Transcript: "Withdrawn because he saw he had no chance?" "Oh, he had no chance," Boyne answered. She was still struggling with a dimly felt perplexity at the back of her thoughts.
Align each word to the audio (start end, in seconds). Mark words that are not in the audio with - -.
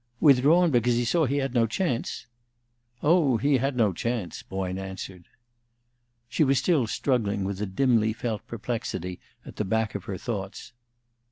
"Withdrawn 0.19 0.71
because 0.71 0.95
he 0.95 1.05
saw 1.05 1.25
he 1.27 1.37
had 1.37 1.53
no 1.53 1.67
chance?" 1.67 2.25
"Oh, 3.03 3.37
he 3.37 3.57
had 3.57 3.75
no 3.75 3.93
chance," 3.93 4.41
Boyne 4.41 4.79
answered. 4.79 5.25
She 6.27 6.43
was 6.43 6.57
still 6.57 6.87
struggling 6.87 7.43
with 7.43 7.61
a 7.61 7.67
dimly 7.67 8.11
felt 8.11 8.47
perplexity 8.47 9.19
at 9.45 9.57
the 9.57 9.63
back 9.63 9.93
of 9.93 10.05
her 10.05 10.17
thoughts. 10.17 10.73